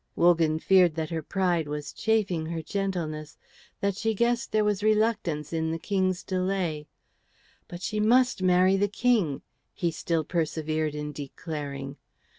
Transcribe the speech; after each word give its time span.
Wogan 0.15 0.57
feared 0.57 0.95
that 0.95 1.11
her 1.11 1.21
pride 1.21 1.67
was 1.67 1.93
chafing 1.93 2.47
her 2.47 2.63
gentleness, 2.63 3.37
that 3.81 3.95
she 3.95 4.15
guessed 4.15 4.51
there 4.51 4.63
was 4.63 4.81
reluctance 4.81 5.53
in 5.53 5.69
the 5.69 5.77
King's 5.77 6.23
delay. 6.23 6.87
"But 7.67 7.83
she 7.83 7.99
must 7.99 8.41
marry 8.41 8.75
the 8.77 8.87
King," 8.89 9.43
he 9.75 9.91
still 9.91 10.23
persevered 10.23 10.95
in 10.95 11.11
declaring. 11.11 11.97